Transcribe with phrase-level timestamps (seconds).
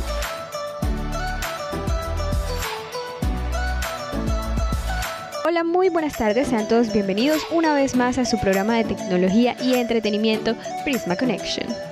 [5.45, 9.57] Hola, muy buenas tardes, sean todos bienvenidos una vez más a su programa de tecnología
[9.61, 11.90] y entretenimiento Prisma Connection.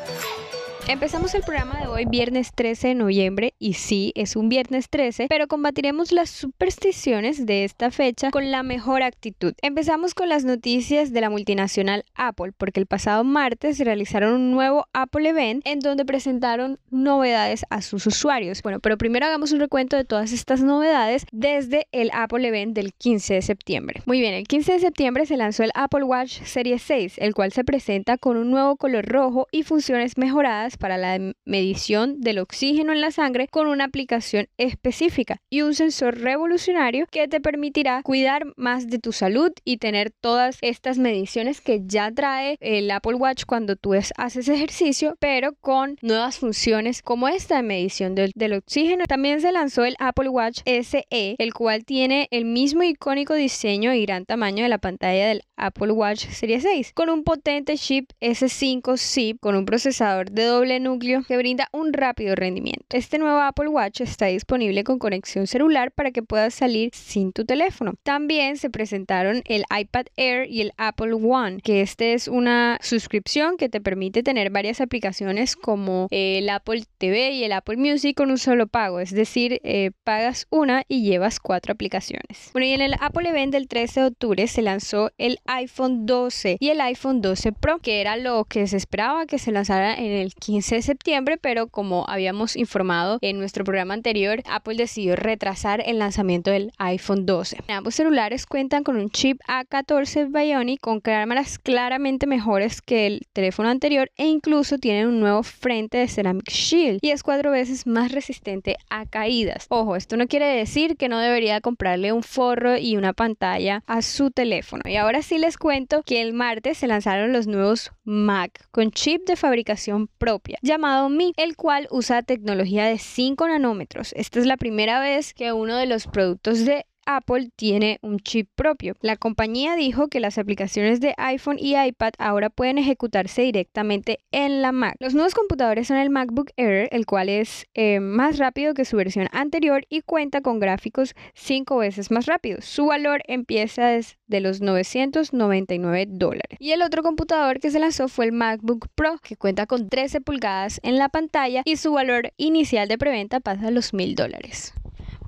[0.90, 5.26] Empezamos el programa de hoy viernes 13 de noviembre y sí, es un viernes 13,
[5.28, 9.52] pero combatiremos las supersticiones de esta fecha con la mejor actitud.
[9.60, 14.86] Empezamos con las noticias de la multinacional Apple, porque el pasado martes realizaron un nuevo
[14.94, 18.62] Apple Event en donde presentaron novedades a sus usuarios.
[18.62, 22.94] Bueno, pero primero hagamos un recuento de todas estas novedades desde el Apple Event del
[22.94, 24.00] 15 de septiembre.
[24.06, 27.52] Muy bien, el 15 de septiembre se lanzó el Apple Watch Series 6, el cual
[27.52, 32.92] se presenta con un nuevo color rojo y funciones mejoradas para la medición del oxígeno
[32.92, 38.44] en la sangre con una aplicación específica y un sensor revolucionario que te permitirá cuidar
[38.56, 43.44] más de tu salud y tener todas estas mediciones que ya trae el Apple Watch
[43.44, 49.04] cuando tú haces ejercicio, pero con nuevas funciones como esta de medición del, del oxígeno.
[49.06, 54.02] También se lanzó el Apple Watch SE, el cual tiene el mismo icónico diseño y
[54.02, 58.96] gran tamaño de la pantalla del Apple Watch Series 6, con un potente chip S5
[58.96, 62.84] SIP con un procesador de doble núcleo que brinda un rápido rendimiento.
[62.90, 67.44] Este nuevo Apple Watch está disponible con conexión celular para que puedas salir sin tu
[67.44, 67.94] teléfono.
[68.02, 73.56] También se presentaron el iPad Air y el Apple One, que este es una suscripción
[73.56, 78.30] que te permite tener varias aplicaciones como el Apple TV y el Apple Music con
[78.30, 82.50] un solo pago, es decir, eh, pagas una y llevas cuatro aplicaciones.
[82.52, 86.56] Bueno, y en el Apple Event del 13 de octubre se lanzó el iPhone 12
[86.60, 90.12] y el iPhone 12 Pro, que era lo que se esperaba que se lanzara en
[90.12, 95.82] el 15 de septiembre, pero como habíamos informado en nuestro programa anterior, Apple decidió retrasar
[95.86, 97.58] el lanzamiento del iPhone 12.
[97.68, 103.68] Ambos celulares cuentan con un chip A14 Bionic con cámaras claramente mejores que el teléfono
[103.68, 108.12] anterior e incluso tienen un nuevo frente de Ceramic Shield y es cuatro veces más
[108.12, 109.66] resistente a caídas.
[109.68, 114.02] Ojo, esto no quiere decir que no debería comprarle un forro y una pantalla a
[114.02, 114.82] su teléfono.
[114.86, 119.26] Y ahora sí les cuento que el martes se lanzaron los nuevos Mac con chip
[119.26, 124.12] de fabricación propia llamado Mi, el cual usa tecnología de 5 nanómetros.
[124.14, 128.50] Esta es la primera vez que uno de los productos de Apple tiene un chip
[128.54, 128.94] propio.
[129.00, 134.60] La compañía dijo que las aplicaciones de iPhone y iPad ahora pueden ejecutarse directamente en
[134.60, 134.96] la Mac.
[135.00, 138.98] Los nuevos computadores son el MacBook Air, el cual es eh, más rápido que su
[138.98, 142.66] versión anterior y cuenta con gráficos 5 veces más rápidos.
[142.66, 146.58] Su valor empieza desde los 999 dólares.
[146.60, 150.20] Y el otro computador que se lanzó fue el MacBook Pro, que cuenta con 13
[150.20, 154.74] pulgadas en la pantalla y su valor inicial de preventa pasa a los 1000 dólares.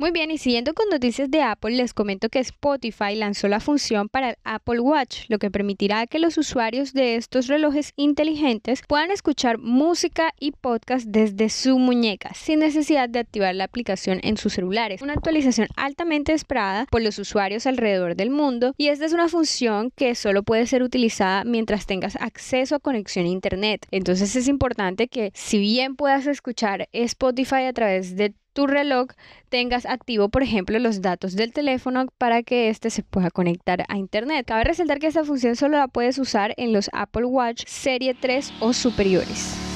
[0.00, 4.09] Muy bien, y siguiendo con noticias de Apple, les comento que Spotify lanzó la función
[4.09, 9.59] para Apple Watch, lo que permitirá que los usuarios de estos relojes inteligentes puedan escuchar
[9.59, 15.03] música y podcast desde su muñeca, sin necesidad de activar la aplicación en sus celulares.
[15.03, 19.93] Una actualización altamente esperada por los usuarios alrededor del mundo, y esta es una función
[19.94, 23.87] que solo puede ser utilizada mientras tengas acceso a conexión a Internet.
[23.91, 29.09] Entonces es importante que si bien puedas escuchar Spotify a través de tu reloj
[29.49, 33.97] tengas activo, por ejemplo, los datos del teléfono para que éste se pueda conectar a
[33.97, 34.47] Internet.
[34.47, 38.53] Cabe resaltar que esta función solo la puedes usar en los Apple Watch Serie 3
[38.61, 39.69] o superiores.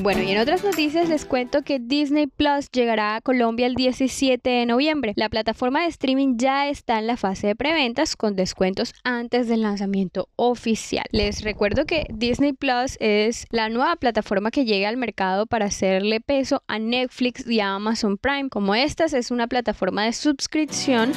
[0.00, 4.48] Bueno, y en otras noticias les cuento que Disney Plus llegará a Colombia el 17
[4.48, 5.12] de noviembre.
[5.16, 9.62] La plataforma de streaming ya está en la fase de preventas con descuentos antes del
[9.62, 11.04] lanzamiento oficial.
[11.10, 16.20] Les recuerdo que Disney Plus es la nueva plataforma que llega al mercado para hacerle
[16.20, 18.50] peso a Netflix y a Amazon Prime.
[18.50, 21.12] Como estas es una plataforma de suscripción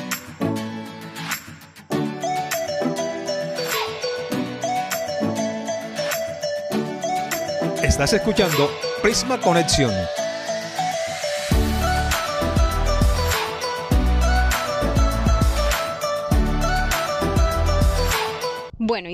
[8.04, 8.68] Estás escuchando
[9.04, 9.94] Prisma Conexión.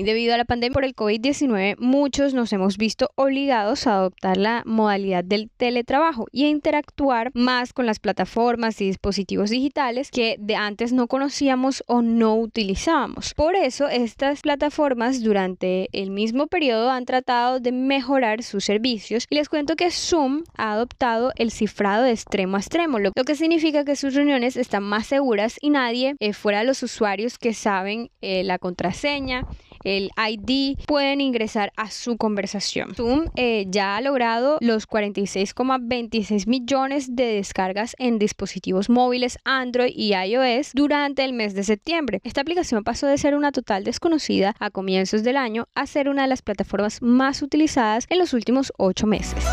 [0.04, 4.62] Debido a la pandemia por el COVID-19, muchos nos hemos visto obligados a adoptar la
[4.64, 10.54] modalidad del teletrabajo y a interactuar más con las plataformas y dispositivos digitales que de
[10.56, 13.34] antes no conocíamos o no utilizábamos.
[13.34, 19.34] Por eso, estas plataformas durante el mismo periodo han tratado de mejorar sus servicios y
[19.34, 23.84] les cuento que Zoom ha adoptado el cifrado de extremo a extremo, lo que significa
[23.84, 28.10] que sus reuniones están más seguras y nadie eh, fuera de los usuarios que saben
[28.20, 29.46] eh, la contraseña
[29.84, 32.94] el ID, pueden ingresar a su conversación.
[32.94, 40.14] Zoom eh, ya ha logrado los 46,26 millones de descargas en dispositivos móviles Android y
[40.14, 42.20] iOS durante el mes de septiembre.
[42.24, 46.22] Esta aplicación pasó de ser una total desconocida a comienzos del año a ser una
[46.22, 49.44] de las plataformas más utilizadas en los últimos ocho meses.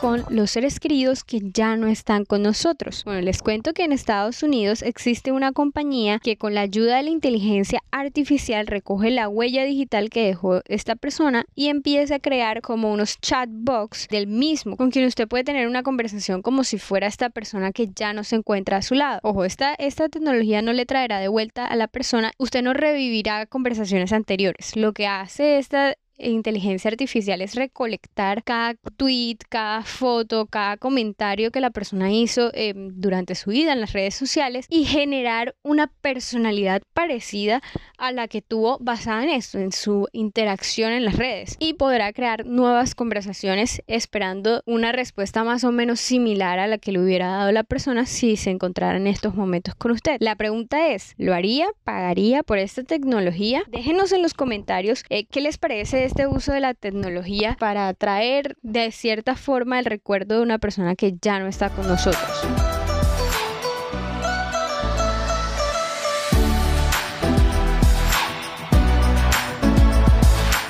[0.00, 3.02] Con los seres queridos que ya no están con nosotros.
[3.04, 7.04] Bueno, les cuento que en Estados Unidos existe una compañía que con la ayuda de
[7.04, 12.60] la inteligencia artificial recoge la huella digital que dejó esta persona y empieza a crear
[12.60, 17.06] como unos chatbots del mismo con quien usted puede tener una conversación como si fuera
[17.06, 19.20] esta persona que ya no se encuentra a su lado.
[19.22, 23.46] Ojo, esta, esta tecnología no le traerá de vuelta a la persona, usted no revivirá
[23.46, 24.76] conversaciones anteriores.
[24.76, 31.60] Lo que hace esta inteligencia artificial es recolectar cada tweet, cada foto, cada comentario que
[31.60, 36.82] la persona hizo em, durante su vida en las redes sociales y generar una personalidad
[36.92, 37.62] parecida
[37.98, 41.56] a la que tuvo basada en esto, en su interacción en las redes.
[41.58, 46.92] Y podrá crear nuevas conversaciones esperando una respuesta más o menos similar a la que
[46.92, 50.16] le hubiera dado la persona si se encontrara en estos momentos con usted.
[50.20, 51.66] La pregunta es, ¿lo haría?
[51.84, 53.62] ¿Pagaría por esta tecnología?
[53.68, 58.56] Déjenos en los comentarios eh, qué les parece este uso de la tecnología para traer
[58.62, 62.75] de cierta forma el recuerdo de una persona que ya no está con nosotros.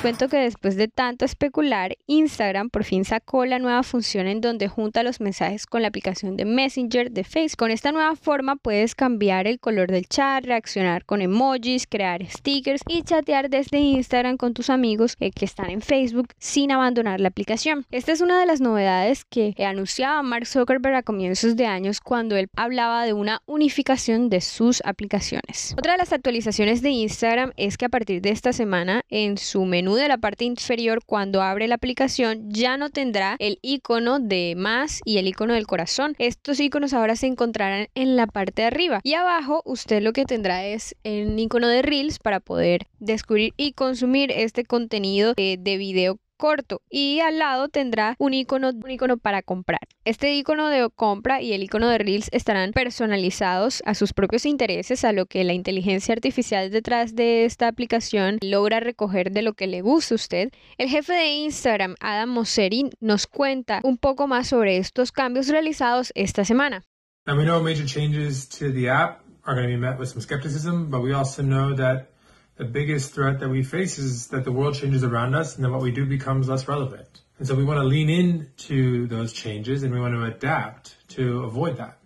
[0.01, 4.67] Cuento que después de tanto especular, Instagram por fin sacó la nueva función en donde
[4.67, 7.57] junta los mensajes con la aplicación de Messenger de Facebook.
[7.57, 12.81] Con esta nueva forma puedes cambiar el color del chat, reaccionar con emojis, crear stickers
[12.87, 17.29] y chatear desde Instagram con tus amigos eh, que están en Facebook sin abandonar la
[17.29, 17.85] aplicación.
[17.89, 22.35] Esta es una de las novedades que anunciaba Mark Zuckerberg a comienzos de años cuando
[22.35, 25.73] él hablaba de una unificación de sus aplicaciones.
[25.77, 29.65] Otra de las actualizaciones de Instagram es que a partir de esta semana en su
[29.65, 34.55] menú de la parte inferior cuando abre la aplicación ya no tendrá el icono de
[34.57, 36.15] más y el icono del corazón.
[36.19, 40.25] Estos iconos ahora se encontrarán en la parte de arriba y abajo usted lo que
[40.25, 45.77] tendrá es el icono de Reels para poder descubrir y consumir este contenido eh, de
[45.77, 49.81] video corto y al lado tendrá un icono, un icono para comprar.
[50.05, 55.03] Este icono de compra y el icono de Reels estarán personalizados a sus propios intereses,
[55.03, 59.67] a lo que la inteligencia artificial detrás de esta aplicación logra recoger de lo que
[59.67, 60.49] le gusta a usted.
[60.77, 66.11] El jefe de Instagram, Adam Mosseri, nos cuenta un poco más sobre estos cambios realizados
[66.15, 66.83] esta semana.
[67.25, 70.89] we know major changes to the app are going to be met with some skepticism,
[70.89, 72.11] but we also know that
[72.57, 75.71] the biggest threat that we face is that the world changes around us and then
[75.71, 77.21] what we do becomes less relevant.
[77.37, 81.43] And so we want to lean into those changes and we want to adapt to
[81.43, 81.99] avoid that.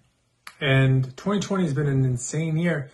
[0.59, 2.92] And 2020 has been an insane year.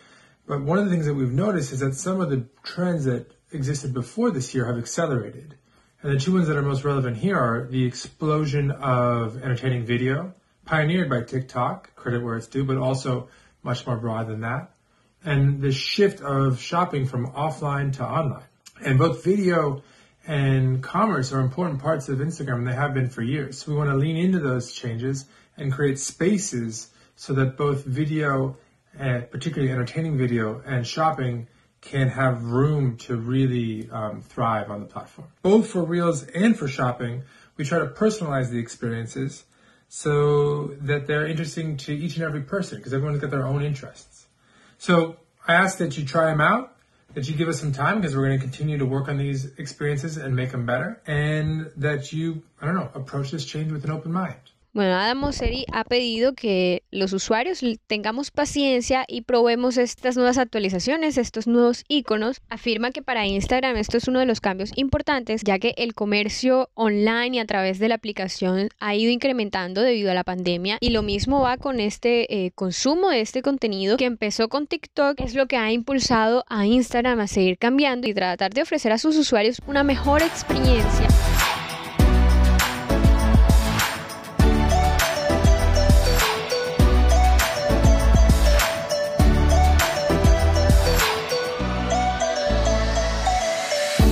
[0.48, 3.25] But one of the things that we've noticed is that some of the trends that
[3.51, 5.56] existed before this year have accelerated.
[6.03, 10.36] And the two ones that are most relevant here are the explosion of entertaining video,
[10.63, 13.30] pioneered by TikTok, credit where it's due, but also
[13.63, 14.76] much more broad than that
[15.23, 18.43] and the shift of shopping from offline to online.
[18.83, 19.83] And both video
[20.27, 23.59] and commerce are important parts of Instagram, and they have been for years.
[23.59, 28.57] So we want to lean into those changes and create spaces so that both video,
[29.00, 31.47] uh, particularly entertaining video, and shopping
[31.81, 35.27] can have room to really um, thrive on the platform.
[35.41, 37.24] Both for Reels and for shopping,
[37.55, 39.45] we try to personalize the experiences
[39.89, 44.16] so that they're interesting to each and every person because everyone's got their own interests.
[44.77, 45.17] So
[45.48, 46.75] I ask that you try them out,
[47.13, 49.46] that you give us some time because we're going to continue to work on these
[49.57, 53.84] experiences and make them better, and that you, I don't know, approach this change with
[53.86, 54.36] an open mind.
[54.77, 61.17] Bueno, Adam Mosseri ha pedido que los usuarios tengamos paciencia y probemos estas nuevas actualizaciones,
[61.17, 62.41] estos nuevos iconos.
[62.48, 66.69] Afirma que para Instagram esto es uno de los cambios importantes, ya que el comercio
[66.75, 70.77] online y a través de la aplicación ha ido incrementando debido a la pandemia.
[70.79, 75.19] Y lo mismo va con este eh, consumo de este contenido que empezó con TikTok,
[75.22, 79.00] es lo que ha impulsado a Instagram a seguir cambiando y tratar de ofrecer a
[79.00, 81.07] sus usuarios una mejor experiencia.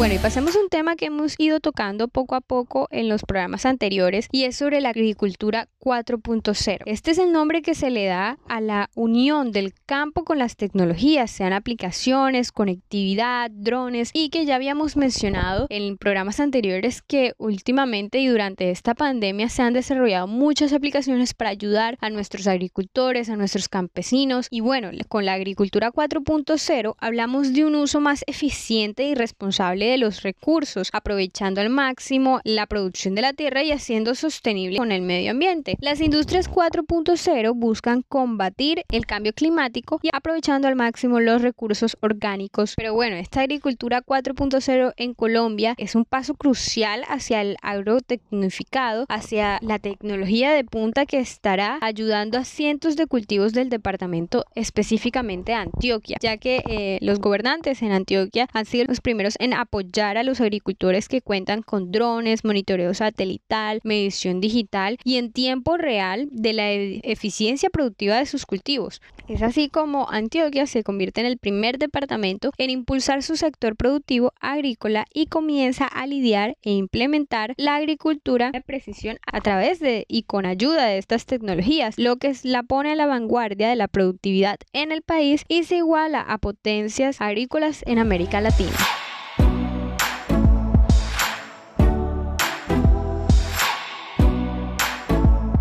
[0.06, 3.24] Bueno, y pasemos a un tema que hemos ido tocando poco a poco en los
[3.24, 6.84] programas anteriores y es sobre la agricultura 4.0.
[6.86, 10.58] Este es el nombre que se le da a la unión del campo con las
[10.58, 18.20] tecnologías, sean aplicaciones, conectividad, drones y que ya habíamos mencionado en programas anteriores que últimamente
[18.20, 23.38] y durante esta pandemia se han desarrollado muchas aplicaciones para ayudar a nuestros agricultores, a
[23.38, 29.16] nuestros campesinos y bueno, con la agricultura 4.0 hablamos de un uso más eficiente y
[29.16, 34.78] responsable de los recursos, aprovechando al máximo la producción de la tierra y haciendo sostenible
[34.78, 35.78] con el medio ambiente.
[35.80, 42.74] Las industrias 4.0 buscan combatir el cambio climático y aprovechando al máximo los recursos orgánicos.
[42.76, 49.60] Pero bueno, esta agricultura 4.0 en Colombia es un paso crucial hacia el agrotecnificado, hacia
[49.62, 56.18] la tecnología de punta que estará ayudando a cientos de cultivos del departamento, específicamente Antioquia,
[56.22, 60.42] ya que eh, los gobernantes en Antioquia han sido los primeros en apoyar a los
[60.42, 66.72] agricultores que cuentan con drones, monitoreo satelital, medición digital y en tiempo real de la
[66.72, 69.02] e-, eficiencia productiva de sus cultivos.
[69.28, 74.34] Es así como Antioquia se convierte en el primer departamento en impulsar su sector productivo
[74.40, 80.24] agrícola y comienza a lidiar e implementar la agricultura de precisión a través de y
[80.24, 84.58] con ayuda de estas tecnologías, lo que la pone a la vanguardia de la productividad
[84.74, 88.72] en el país y se iguala a potencias agrícolas en América Latina.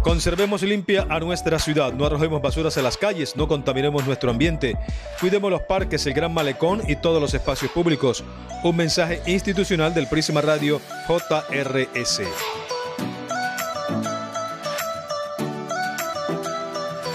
[0.05, 4.77] Conservemos limpia a nuestra ciudad, no arrojemos basuras a las calles, no contaminemos nuestro ambiente,
[5.19, 8.23] cuidemos los parques, el gran malecón y todos los espacios públicos.
[8.63, 12.21] Un mensaje institucional del Prisma Radio JRS.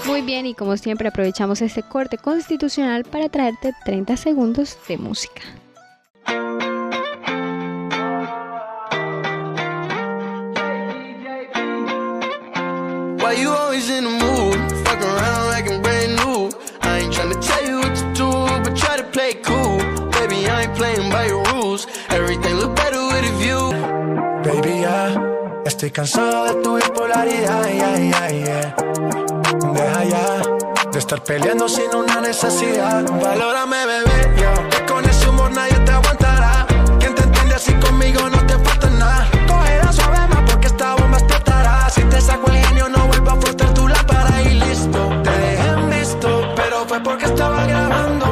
[0.04, 5.59] Muy bien, y como siempre aprovechamos este corte constitucional para traerte 30 segundos de música.
[25.80, 27.66] Estoy cansado de tu bipolaridad.
[27.66, 28.76] Yeah, yeah, yeah.
[29.72, 30.42] Deja ya
[30.92, 33.02] de estar peleando sin una necesidad.
[33.10, 34.36] Valórame, bebé.
[34.36, 34.86] Yeah.
[34.86, 36.66] Con ese humor nadie te aguantará.
[36.98, 39.26] Quien te entiende así conmigo no te falta nada.
[39.48, 41.88] Cogerá suave más porque esta bomba explotará.
[41.88, 44.98] Si te saco el genio no vuelvo a frotar tu lámpara y listo.
[45.24, 48.29] Te dejé en pero fue porque estaba grabando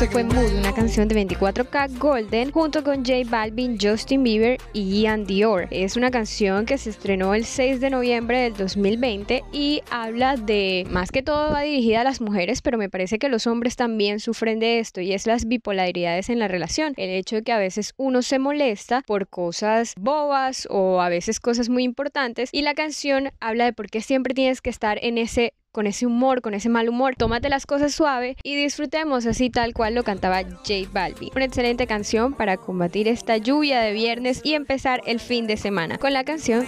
[0.00, 5.02] eso fue Mood, una canción de 24K Golden junto con J Balvin, Justin Bieber y
[5.02, 5.68] Ian Dior.
[5.70, 10.86] Es una canción que se estrenó el 6 de noviembre del 2020 y habla de,
[10.88, 14.20] más que todo va dirigida a las mujeres, pero me parece que los hombres también
[14.20, 16.94] sufren de esto y es las bipolaridades en la relación.
[16.96, 21.40] El hecho de que a veces uno se molesta por cosas bobas o a veces
[21.40, 25.18] cosas muy importantes y la canción habla de por qué siempre tienes que estar en
[25.18, 27.14] ese con ese humor, con ese mal humor.
[27.16, 31.30] Tómate las cosas suave y disfrutemos así tal cual lo cantaba J Balvin.
[31.34, 35.98] Una excelente canción para combatir esta lluvia de viernes y empezar el fin de semana
[35.98, 36.66] con la canción.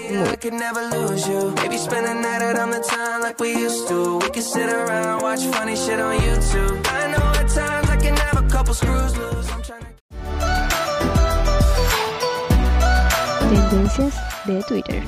[13.52, 14.14] Tendencias
[14.46, 15.02] de Twitter.